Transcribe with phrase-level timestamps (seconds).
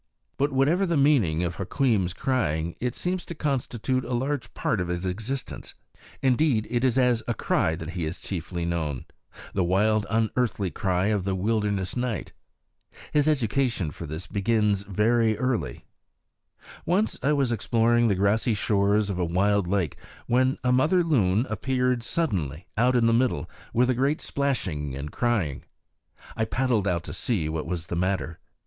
[0.35, 4.87] But whatever the meaning of Hukweem's crying, it seems to constitute a large part of
[4.87, 5.75] his existence.
[6.23, 9.05] Indeed, it is as a cry that he is chiefly known
[9.53, 12.33] the wild, unearthly cry of the wilderness night.
[13.11, 15.85] His education for this begins very early.
[16.83, 21.45] Once I was exploring the grassy shores of a wild lake when a mother loon
[21.47, 25.61] appeared suddenly, out in the middle, with a great splashing and crying.
[26.35, 28.39] I paddled out to see what was the matter.